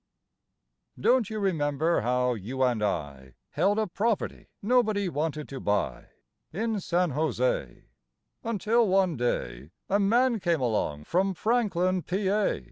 Don't 0.99 1.29
you 1.29 1.37
remember 1.37 2.01
how 2.01 2.33
you 2.33 2.63
and 2.63 2.81
I 2.81 3.35
Held 3.51 3.77
a 3.77 3.85
property 3.85 4.47
nobody 4.59 5.07
wanted 5.09 5.47
to 5.49 5.59
buy 5.59 6.07
In 6.51 6.79
San 6.79 7.11
José, 7.11 7.83
Until 8.43 8.87
one 8.87 9.15
day 9.15 9.69
A 9.89 9.99
man 9.99 10.39
came 10.39 10.59
along 10.59 11.03
from 11.03 11.35
Franklin, 11.35 12.01
Pa.? 12.01 12.55